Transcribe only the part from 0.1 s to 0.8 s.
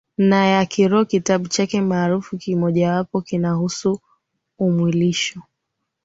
na ya